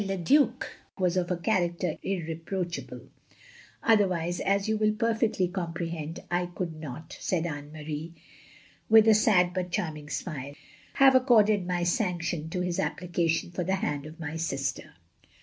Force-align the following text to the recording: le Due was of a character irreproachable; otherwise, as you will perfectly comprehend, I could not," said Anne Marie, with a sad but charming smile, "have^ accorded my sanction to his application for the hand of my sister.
le 0.03 0.17
Due 0.17 0.51
was 0.97 1.15
of 1.15 1.29
a 1.29 1.37
character 1.37 1.95
irreproachable; 2.01 3.01
otherwise, 3.83 4.39
as 4.39 4.67
you 4.67 4.75
will 4.75 4.93
perfectly 4.95 5.47
comprehend, 5.47 6.19
I 6.31 6.47
could 6.47 6.75
not," 6.79 7.15
said 7.19 7.45
Anne 7.45 7.71
Marie, 7.71 8.15
with 8.89 9.07
a 9.07 9.13
sad 9.13 9.53
but 9.53 9.69
charming 9.71 10.09
smile, 10.09 10.55
"have^ 10.95 11.13
accorded 11.13 11.67
my 11.67 11.83
sanction 11.83 12.49
to 12.49 12.61
his 12.61 12.79
application 12.79 13.51
for 13.51 13.63
the 13.63 13.75
hand 13.75 14.07
of 14.07 14.19
my 14.19 14.37
sister. 14.37 14.95